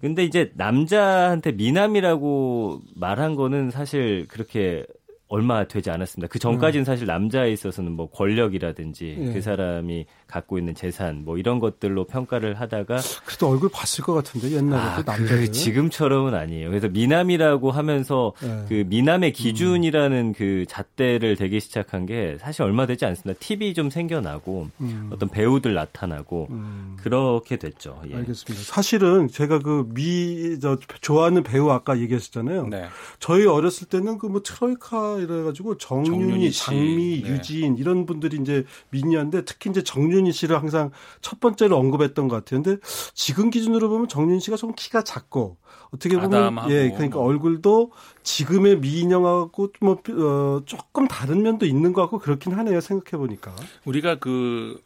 [0.00, 4.86] 근데 이제 남자한테 미남이라고 말한 거는 사실 그렇게
[5.34, 6.30] 얼마 되지 않았습니다.
[6.30, 9.32] 그 전까지는 사실 남자에 있어서는 뭐 권력이라든지 예.
[9.32, 14.52] 그 사람이 갖고 있는 재산 뭐 이런 것들로 평가를 하다가 그래도 얼굴 봤을 것 같은데
[14.52, 16.68] 옛날에 아, 그 남자들 그 지금처럼은 아니에요.
[16.70, 18.64] 그래서 미남이라고 하면서 예.
[18.68, 23.38] 그 미남의 기준이라는 그 잣대를 대기 시작한 게 사실 얼마 되지 않습니다.
[23.40, 25.10] TV 좀 생겨나고 음.
[25.12, 26.96] 어떤 배우들 나타나고 음.
[27.00, 28.00] 그렇게 됐죠.
[28.10, 28.16] 예.
[28.16, 28.64] 알겠습니다.
[28.64, 32.68] 사실은 제가 그 미 저 좋아하는 배우 아까 얘기하셨잖아요.
[32.68, 32.84] 네.
[33.18, 36.64] 저희 어렸을 때는 그 뭐 트로이카 이래 가지고 정윤이, 정윤희 씨.
[36.64, 37.28] 장미, 네.
[37.30, 42.36] 유진 이런 분들이 이제 미녀인데 특히 이제 정윤이 정윤희 씨를 항상 첫 번째로 언급했던 것
[42.36, 42.62] 같아요.
[42.62, 42.80] 근데
[43.12, 45.56] 지금 기준으로 보면 정윤희 씨가 좀 키가 작고
[45.90, 46.72] 어떻게 보면 아담하고.
[46.72, 52.80] 예, 그러니까 얼굴도 지금의 미인형하고 뭐 어, 조금 다른 면도 있는 것 같고 그렇긴 하네요.
[52.80, 53.54] 생각해 보니까.
[53.84, 54.80] 우리가 그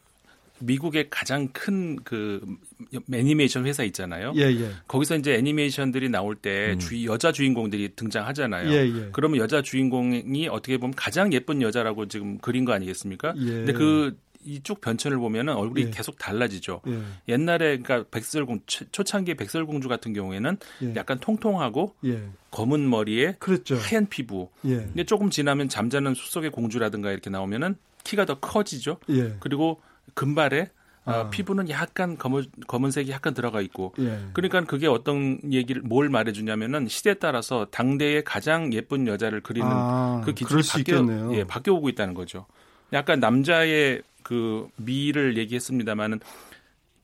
[0.60, 2.40] 미국의 가장 큰 그
[3.12, 4.32] 애니메이션 회사 있잖아요.
[4.36, 4.70] 예, 예.
[4.86, 8.70] 거기서 이제 애니메이션들이 나올 때 주, 여자 주인공들이 등장하잖아요.
[8.70, 9.08] 예, 예.
[9.12, 13.34] 그러면 여자 주인공이 어떻게 보면 가장 예쁜 여자라고 지금 그린 거 아니겠습니까?
[13.36, 13.44] 예.
[13.44, 14.16] 근데 그
[14.48, 15.90] 이쪽 변천을 보면은 얼굴이 예.
[15.90, 16.80] 계속 달라지죠.
[16.86, 17.00] 예.
[17.28, 20.94] 옛날에 그러니까 백설공 초- 초창기 백설공주 같은 경우에는 예.
[20.96, 22.22] 약간 통통하고 예.
[22.50, 23.76] 검은 머리에 그랬죠.
[23.76, 24.48] 하얀 피부.
[24.64, 24.76] 예.
[24.76, 28.98] 근데 조금 지나면 잠자는 숲속의 공주라든가 이렇게 나오면은 키가 더 커지죠.
[29.10, 29.36] 예.
[29.40, 29.80] 그리고
[30.14, 30.70] 금발에
[31.04, 31.30] 어, 아.
[31.30, 34.18] 피부는 약간 검은 검은색이 약간 들어가 있고 예.
[34.34, 40.34] 그러니까 그게 어떤 얘기를 뭘 말해주냐면은 시대에 따라서 당대의 가장 예쁜 여자를 그리는 아, 그
[40.34, 41.30] 기준이 수 바뀌어.
[41.34, 42.44] 예, 바뀌어 오고 있다는 거죠.
[42.92, 46.20] 약간 남자의 그 미를 얘기했습니다마는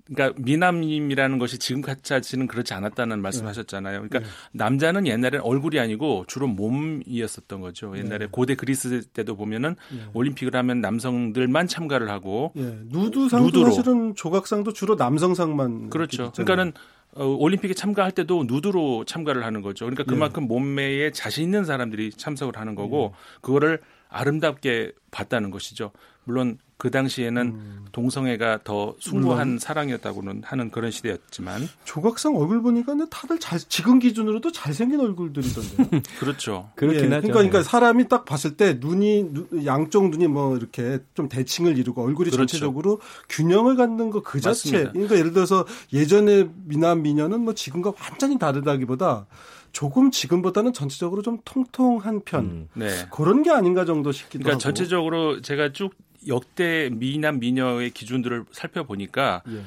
[0.07, 4.03] 그러니까 미남임이라는 것이 지금까지는 그렇지 않았다는 말씀하셨잖아요.
[4.03, 4.27] 그러니까 네.
[4.53, 7.97] 남자는 옛날에는 얼굴이 아니고 주로 몸이었었던 거죠.
[7.97, 8.29] 옛날에 네.
[8.31, 10.05] 고대 그리스 때도 보면은 예.
[10.13, 12.79] 올림픽을 하면 남성들만 참가를 하고 예.
[12.85, 13.65] 누드상도 누드로.
[13.71, 16.33] 사실은 조각상도 주로 남성상만 그렇죠.
[16.33, 16.73] 그러니까는
[17.17, 19.87] 어, 올림픽에 참가할 때도 누드로 참가를 하는 거죠.
[19.87, 25.93] 그러니까 그만큼 몸매에 자신 있는 사람들이 참석을 하는 거고 그거를 아름답게 봤다는 것이죠.
[26.25, 33.41] 물론 그 당시에는 동성애가 더 숭고한 사랑이었다고는 하는 그런 시대였지만 조각상 얼굴 보니까 근데 다들
[33.41, 36.03] 잘 지금 기준으로도 잘생긴 얼굴들이던데요.
[36.21, 36.69] 그렇죠.
[36.75, 37.09] 그렇긴 예, 하죠.
[37.23, 42.03] 그러니까, 그러니까 사람이 딱 봤을 때 눈이 눈- 양쪽 눈이 뭐 이렇게 좀 대칭을 이루고
[42.05, 42.37] 얼굴이 그렇죠.
[42.49, 44.71] 전체적으로 균형을 갖는 거 그 자체.
[44.71, 44.93] 맞습니다.
[44.93, 49.27] 그러니까 예를 들어서 예전에 미남 미녀는 뭐 지금과 완전히 다르다기보다
[49.73, 52.69] 조금 지금보다는 전체적으로 좀 통통한 편 음.
[52.75, 52.89] 네.
[53.11, 54.61] 그런 게 아닌가 정도 싶기도 그러니까 하고.
[54.61, 55.95] 전체적으로 제가 쭉
[56.29, 59.63] 역대 미남 미녀의 기준들을 살펴보니까 예.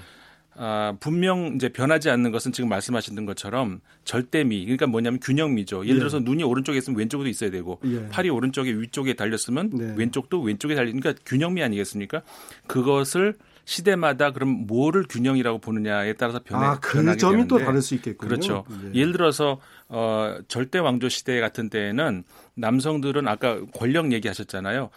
[0.60, 4.62] 아, 분명 이제 변하지 않는 것은 지금 말씀하신 것처럼 절대미.
[4.62, 5.86] 그러니까 뭐냐면 균형미죠.
[5.86, 6.00] 예를 예.
[6.00, 8.08] 들어서 눈이 오른쪽에 있으면 왼쪽에도 있어야 되고 예.
[8.10, 9.94] 팔이 오른쪽에 위쪽에 달렸으면 네.
[9.96, 12.24] 왼쪽도 왼쪽에 달리니까 그러니까 균형미 아니겠습니까?
[12.66, 17.82] 그것을 시대마다 그럼 뭐를 균형이라고 보느냐에 따라서 변해 아, 그 변하게 점이 또 되는데 다를
[17.82, 18.28] 수 있겠군요.
[18.28, 18.66] 그렇죠.
[18.86, 19.00] 예.
[19.00, 22.24] 예를 들어서 어 절대 왕조 시대 같은 때에는
[22.56, 24.90] 남성들은 아까 권력 얘기하셨잖아요.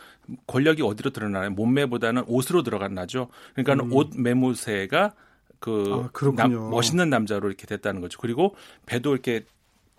[0.46, 1.50] 권력이 어디로 드러나요?
[1.50, 3.29] 몸매보다는 옷으로 드러나죠.
[3.55, 5.12] 그러니까 는옷 매무새가
[5.61, 6.03] 그 음.
[6.05, 6.09] 아.
[6.48, 8.18] 남- 멋있는 남자로 이렇게 됐다는 거죠.
[8.20, 9.44] 그리고 배도 이렇게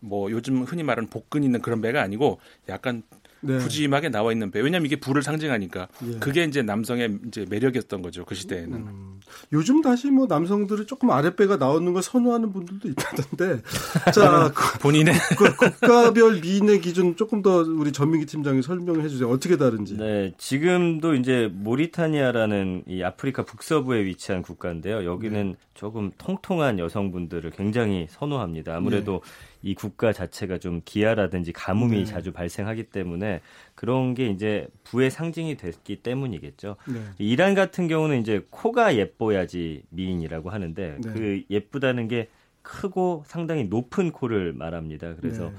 [0.02, 3.04] 뭐 요즘 흔히 말하는 복근 있는 그런 배가 아니고 약간
[3.42, 3.58] 네.
[3.58, 4.60] 푸짐하게 나와 있는 배.
[4.62, 5.88] 왜냐하면 이게 부를 상징하니까.
[6.08, 6.20] 예.
[6.20, 8.24] 그게 이제 남성의 이제 매력이었던 거죠.
[8.26, 8.74] 그 시대에는.
[8.78, 9.20] 음.
[9.54, 13.62] 요즘 다시 뭐 남성들이 조금 아랫배가 나오는 걸 선호하는 분들도 있다던데.
[14.14, 19.30] 자, 그- 본인의 그 국가별 미인의 기준 조금 더 우리 전민기 팀장이 설명을 해주세요.
[19.30, 19.98] 어떻게 다른지.
[19.98, 25.06] 네, 지금도 이제 모리타니아라는 이 아프리카 북서부에 위치한 국가인데요.
[25.06, 25.56] 여기는 네.
[25.74, 28.76] 조금 통통한 여성분들을 굉장히 선호합니다.
[28.76, 29.51] 아무래도 네.
[29.64, 32.06] 이 국가 자체가 좀 기아라든지 가뭄이 네.
[32.06, 33.42] 자주 발생하기 때문에
[33.76, 36.78] 그런 게 이제 부의 상징이 됐기 때문이겠죠.
[36.88, 37.02] 네.
[37.20, 41.14] 이란 같은 경우는 이제 코가 예뻐야지 미인이라고 하는데 네.
[41.14, 42.30] 그 예쁘다는 게
[42.64, 45.16] 크고 상당히 높은 코를 말합니다.
[45.16, 45.56] 그래서 네.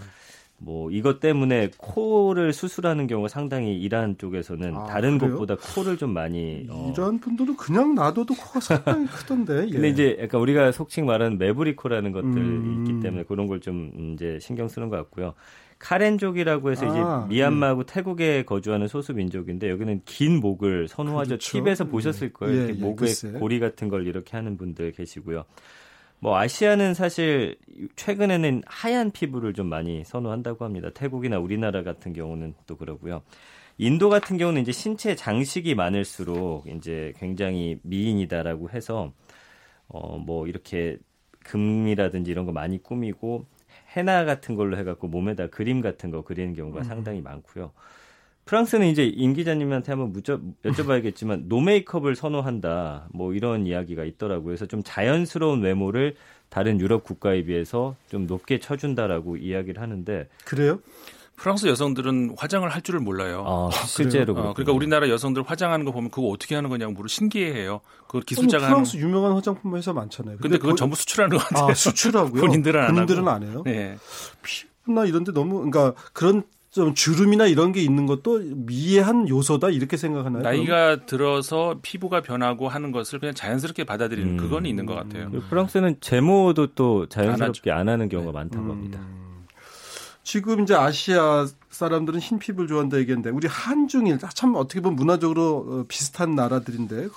[0.65, 5.33] 뭐 이것 때문에 코를 수술하는 경우가 상당히 이란 쪽에서는 아, 다른 그래요?
[5.37, 9.67] 곳보다 코를 좀 많이 어, 이런 분들은 그냥 놔둬도 코가 상당히 크던데.
[9.69, 9.73] 예.
[9.73, 12.85] 근데 이제 약간 우리가 속칭 말하는 메브리코라는 것들 음.
[12.87, 15.35] 있기 때문에 그런 걸 좀 이제 신경 쓰는 것 같고요.
[15.79, 21.29] 카렌족이라고 해서 아, 이제 미얀마하고 태국에 거주하는 소수 민족인데 여기는 긴 목을 선호하죠.
[21.31, 21.59] 그렇죠.
[21.59, 22.55] 팁에서 보셨을 거예요.
[22.55, 23.31] 예, 이렇게 예, 목에 글쎄.
[23.33, 25.45] 고리 같은 걸 이렇게 하는 분들 계시고요.
[26.23, 27.57] 뭐 아시아는 사실
[27.97, 30.89] 최근에는 하얀 피부를 좀 많이 선호한다고 합니다.
[30.95, 33.23] 태국이나 우리나라 같은 경우는 또 그러고요.
[33.77, 39.13] 인도 같은 경우는 이제 신체 장식이 많을수록 이제 굉장히 미인이다라고 해서
[39.89, 40.97] 어 뭐 이렇게
[41.45, 43.47] 금이라든지 이런 거 많이 꾸미고
[43.97, 46.85] 헤나 같은 걸로 해갖고 몸에다 그림 같은 거 그리는 경우가 음.
[46.85, 47.73] 상당히 많고요.
[48.45, 54.47] 프랑스는 이제 임 기자님한테 한번 묻죠, 여쭤봐야겠지만 no makeup을 선호한다 뭐 이런 이야기가 있더라고요.
[54.47, 56.17] 그래서 좀 자연스러운 외모를
[56.49, 60.81] 다른 유럽 국가에 비해서 좀 높게 쳐준다라고 이야기를 하는데 그래요?
[61.37, 63.43] 프랑스 여성들은 화장을 할 줄을 몰라요.
[63.47, 64.53] 어, 실제로 어.
[64.53, 67.81] 그러니까 우리나라 여성들 화장하는 거 보면 그거 어떻게 하는 거냐고 물어 신기해해요.
[68.07, 68.75] 그걸 아니, 기술자가 하는.
[68.75, 70.37] 프랑스 유명한 화장품 회사 많잖아요.
[70.39, 71.69] 근데 그건 거- 전부 수출하는 것 같아요.
[71.71, 72.41] 아, 수출하고요.
[72.43, 73.31] 본인들은 안 본인들은 하고.
[73.31, 73.63] 안 해요.
[73.65, 73.97] 네.
[74.43, 79.69] 피부나 이런 데 너무 그러니까 그런 좀 주름이나 이런 게 있는 것도 미의 한 요소다
[79.69, 80.43] 이렇게 생각하나요?
[80.43, 84.37] 나이가 들어서 피부가 변하고 하는 것을 그냥 자연스럽게 받아들이는 음.
[84.39, 85.29] 그건 있는 것 같아요.
[85.31, 88.35] 그리고 프랑스는 제모도 또안 자연스럽게 안, 하는 경우가 음.
[88.35, 89.01] 많다고 합니다.
[90.23, 95.67] 지금 이제 아시아 사람들은 흰 피부를 좋아한다 얘기했는데 우리 한중일 아, 참 어떻게 보면 문화적으로
[95.69, 97.09] 어, 비슷한 나라들인데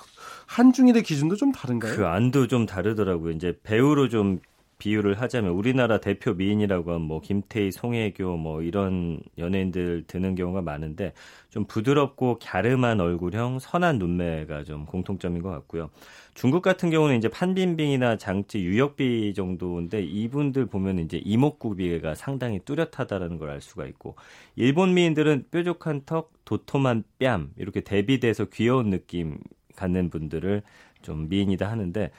[0.44, 1.96] 한중일의 기준도 좀 다른가요?
[1.96, 3.32] 그 안도 좀 다르더라고요.
[3.32, 4.40] 이제 배우로 좀
[4.78, 11.12] 비유를 하자면 우리나라 대표 미인이라고 하면 뭐 김태희, 송혜교 뭐 이런 연예인들 드는 경우가 많은데
[11.50, 15.90] 좀 부드럽고 갸름한 얼굴형, 선한 눈매가 좀 공통점인 것 같고요.
[16.34, 23.46] 중국 같은 경우는 이제 판빈빙이나 장찌, 유역비 정도인데 이분들 보면 이제 이목구비가 상당히 뚜렷하다라는 걸
[23.50, 24.16] 알 수가 있고
[24.56, 29.38] 일본 미인들은 뾰족한 턱, 도톰한 뺨 이렇게 대비돼서 귀여운 느낌
[29.76, 30.62] 갖는 분들을
[31.02, 32.10] 좀 미인이다 하는데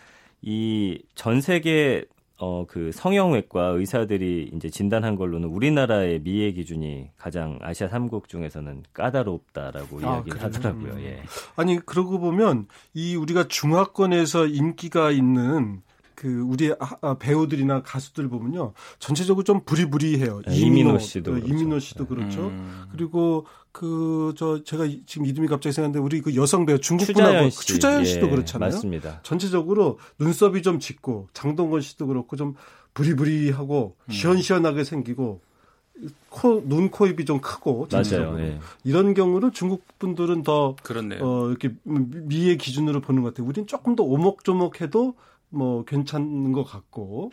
[0.42, 2.06] 이 전 세계
[2.40, 10.00] 어, 그 성형외과 의사들이 이제 진단한 걸로는 우리나라의 미의 기준이 가장 아시아 3국 중에서는 까다롭다라고
[10.04, 11.00] 아, 이야기를 하더라고요.
[11.02, 11.24] 예.
[11.56, 15.82] 아니, 그러고 보면 이 우리가 중화권에서 인기가 있는
[16.20, 20.42] 그 우리 아, 배우들이나 가수들 보면요 전체적으로 좀 부리부리해요.
[20.48, 21.54] 네, 이민호 씨도 네, 그렇죠.
[21.54, 22.48] 이민호 씨도 그렇죠.
[22.48, 22.86] 음.
[22.92, 27.68] 그리고 그 저 제가 지금 이름이 갑자기 생각나는데 우리 그 여성 배우 중국 분하고 씨.
[27.68, 28.72] 추자연 씨 도 예, 그렇잖아요.
[28.72, 29.20] 맞습니다.
[29.22, 32.56] 전체적으로 눈썹이 좀 짙고 장동건 씨도 그렇고 좀
[32.96, 34.12] 부리부리하고 음.
[34.12, 35.42] 시원시원하게 생기고
[36.30, 38.40] 코, 눈, 코, 입이 좀 크고 맞아요.
[38.40, 38.60] 예.
[38.84, 41.20] 이런 경우를 중국 분들은 더 그렇네요.
[41.24, 43.48] 어, 이렇게 미의 기준으로 보는 것 같아요.
[43.48, 45.16] 우리는 조금 더 오목조목해도
[45.50, 47.32] 뭐 괜찮은 것 같고.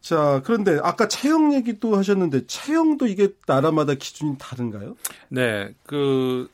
[0.00, 4.96] 자, 그런데 아까 체형 얘기도 하셨는데 체형도 이게 나라마다 기준이 다른가요?
[5.28, 6.48] 네, 그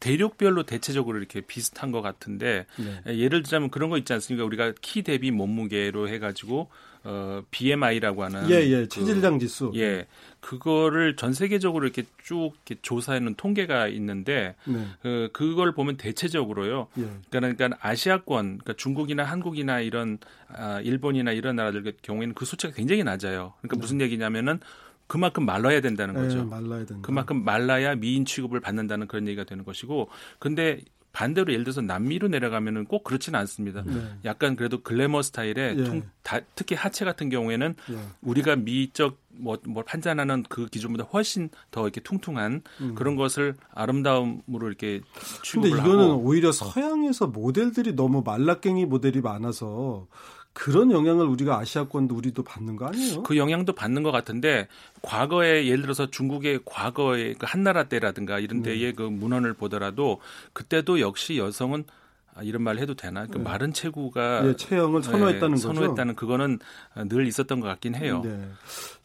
[0.00, 3.18] 대륙별로 대체적으로 이렇게 비슷한 것 같은데 네.
[3.18, 4.44] 예를 들자면 그런 거 있지 않습니까?
[4.44, 6.68] 우리가 키 대비 몸무게로 해가지고
[7.04, 8.80] 어, BMI라고 하는 예, 예.
[8.82, 9.72] 그, 체질량 지수.
[9.76, 10.06] 예.
[10.40, 14.86] 그거를 전 세계적으로 이렇게 쭉 이렇게 조사하는 통계가 있는데 네.
[15.02, 16.88] 그 그걸 보면 대체적으로요.
[16.98, 17.08] 예.
[17.30, 23.54] 그러니까 아시아권, 그러니까 중국이나 한국이나 이런 아, 일본이나 이런 나라들 경우에는 그 수치가 굉장히 낮아요.
[23.60, 23.80] 그러니까 네.
[23.80, 24.60] 무슨 얘기냐면은
[25.08, 26.38] 그만큼 말라야 된다는 네, 거죠.
[26.38, 27.02] 네, 말라야 된다.
[27.02, 30.80] 그만큼 말라야 미인 취급을 받는다는 그런 얘기가 되는 것이고, 근데
[31.12, 33.82] 반대로 예를 들어서 남미로 내려가면은 꼭 그렇지는 않습니다.
[33.84, 33.94] 네.
[34.24, 35.84] 약간 그래도 글래머 스타일의 예.
[35.84, 37.98] 통, 다, 특히 하체 같은 경우에는 예.
[38.22, 42.94] 우리가 미적 뭐, 뭐 판단하는 그 기준보다 훨씬 더 이렇게 퉁퉁한 음.
[42.94, 45.00] 그런 것을 아름다움으로 이렇게
[45.42, 50.06] 취급을 근데 이거는 오히려 서양에서 모델들이 너무 말라깽이 모델이 많아서
[50.58, 53.22] 그런 영향을 우리가 아시아권도 우리도 받는 거 아니에요?
[53.22, 54.66] 그 영향도 받는 것 같은데
[55.02, 58.92] 과거에 예를 들어서 중국의 과거의 그 한나라 때라든가 이런 데의 네.
[58.92, 60.20] 그 문헌을 보더라도
[60.54, 61.84] 그때도 역시 여성은
[62.34, 63.26] 아, 이런 말 해도 되나?
[63.26, 63.44] 그 네.
[63.44, 66.58] 마른 체구가 예, 체형을 선호했다는 네, 선호했다는 그거는
[67.06, 68.22] 늘 있었던 것 같긴 해요.
[68.24, 68.48] 네.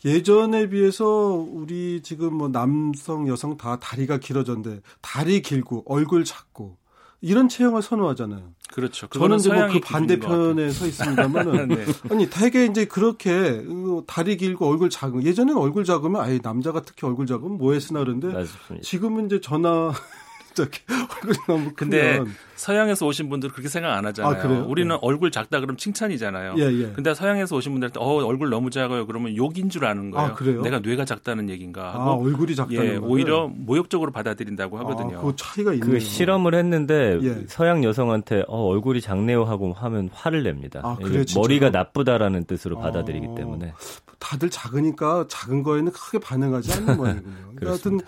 [0.05, 6.77] 예전에 비해서 우리 지금 뭐 남성, 여성 다 다리가 길어졌는데 다리 길고 얼굴 작고
[7.23, 8.51] 이런 체형을 선호하잖아요.
[8.73, 9.07] 그렇죠.
[9.07, 11.85] 저는 이제 뭐 그 반대편에 서 있습니다만은 네.
[12.11, 13.63] 아니 되게 이제 그렇게
[14.07, 18.27] 다리 길고 얼굴 작은 예전에는 얼굴 작으면 아예 남자가 특히 얼굴 작으면 뭐 했으나 그런데
[18.27, 18.81] 맞습니다.
[18.81, 19.93] 지금은 이제 전화
[20.59, 22.21] 얼굴이 너무 근데
[22.55, 24.61] 서양에서 오신 분들 그렇게 생각 안 하잖아요.
[24.61, 24.99] 아, 우리는 네.
[25.01, 26.55] 얼굴 작다 그러면 칭찬이잖아요.
[26.57, 26.91] 예, 예.
[26.93, 29.05] 근데 서양에서 오신 분들한테 어 얼굴 너무 작아요.
[29.05, 30.27] 그러면 욕인 줄 아는 거예요.
[30.27, 30.61] 아, 그래요?
[30.61, 35.19] 내가 뇌가 작다는 얘기인가 하고 아, 얼굴이 작다는 예, 오히려 모욕적으로 받아들인다고 하거든요.
[35.19, 35.89] 아, 그 차이가 있네요.
[35.89, 37.43] 그 실험을 했는데 예.
[37.47, 40.81] 서양 여성한테 어 얼굴이 작네요 하고 하면 화를 냅니다.
[40.83, 43.35] 아, 그래, 머리가 나쁘다라는 뜻으로 받아들이기 아.
[43.35, 43.73] 때문에
[44.19, 47.35] 다들 작으니까 작은 거에는 크게 반응하지 않는 모양이군요.
[47.55, 47.99] 그러니까 하여튼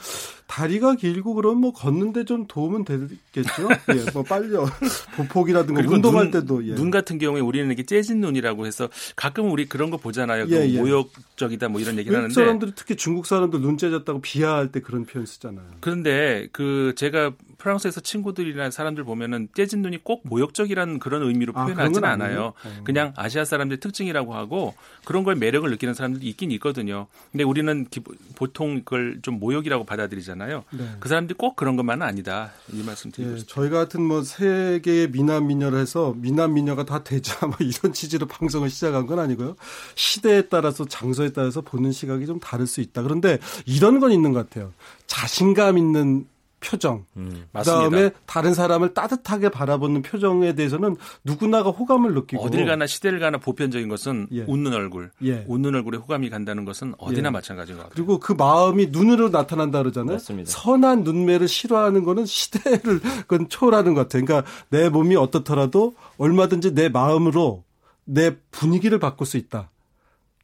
[0.47, 3.67] 다리가 길고 그럼 뭐 걷는데 좀 도움은 되겠죠.
[3.93, 4.65] 예, 뭐 빨려
[5.15, 6.75] 보폭이라든가 운동할 눈, 때도 예.
[6.75, 10.47] 눈 같은 경우에 우리는 이렇게 재진 눈이라고 해서 가끔 우리 그런 거 보잖아요.
[10.49, 10.79] 예, 예.
[10.79, 15.25] 모욕적이다 뭐 이런 얘기를 하는데 사람들이 특히 중국 사람들 눈 째졌다고 비하할 때 그런 표현
[15.25, 15.65] 쓰잖아요.
[15.79, 17.33] 그런데 그 제가
[17.65, 22.53] 프랑스에서 친구들이나 사람들 보면은 떼진 눈이 꼭 모욕적이라는 그런 의미로 아, 표현하지는 않아요.
[22.63, 22.83] 어.
[22.83, 27.07] 그냥 아시아 사람들의 특징이라고 하고 그런 걸 매력을 느끼는 사람들이 있긴 있거든요.
[27.31, 28.01] 근데 우리는 기,
[28.35, 30.63] 보통 그걸 좀 모욕이라고 받아들이잖아요.
[30.73, 30.89] 네.
[30.99, 32.51] 그 사람들이 꼭 그런 것만은 아니다.
[32.71, 33.55] 이 말씀 드리고 예, 싶습니다.
[33.55, 38.69] 저희 같은 뭐 세계의 미남 미녀를 해서 미남 미녀가 다 되자 뭐 이런 취지로 방송을
[38.69, 39.55] 시작한 건 아니고요.
[39.95, 43.01] 시대에 따라서 장소에 따라서 보는 시각이 좀 다를 수 있다.
[43.01, 44.71] 그런데 이런 건 있는 것 같아요.
[45.07, 46.27] 자신감 있는
[46.65, 53.19] 표정, 음, 그다음에 다른 사람을 따뜻하게 바라보는 표정에 대해서는 누구나가 호감을 느끼고 어딜 가나 시대를
[53.19, 54.45] 가나 보편적인 것은 예.
[54.47, 55.45] 웃는 얼굴, 예.
[55.47, 57.31] 웃는 얼굴에 호감이 간다는 것은 어디나 예.
[57.31, 57.93] 마찬가지인 것 같아요.
[57.95, 60.15] 그리고 그 마음이 눈으로 나타난다 그러잖아요.
[60.15, 60.49] 맞습니다.
[60.49, 64.25] 선한 눈매를 싫어하는 거는 시대를 그건 초월하는 것 같아요.
[64.25, 67.63] 그러니까 내 몸이 어떻더라도 얼마든지 내 마음으로
[68.05, 69.69] 내 분위기를 바꿀 수 있다.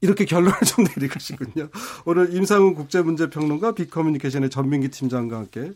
[0.01, 1.69] 이렇게 결론을 좀 내리시군요.
[2.05, 5.71] 오늘 임상훈 국제문제평론가 빅커뮤니케이션의 전민기 팀장과 함께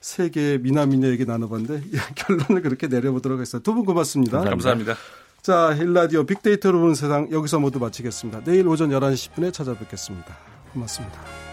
[0.00, 1.82] 세계 미남미녀 얘기 나눠봤는데
[2.16, 3.62] 결론을 그렇게 내려보도록 하겠습니다.
[3.62, 4.40] 두 분 고맙습니다.
[4.40, 4.94] 감사합니다.
[5.42, 8.42] 자, 힐라디오 빅데이터로 보는 세상 여기서 모두 마치겠습니다.
[8.44, 10.36] 내일 오전 11시 10분에 찾아뵙겠습니다.
[10.72, 11.49] 고맙습니다.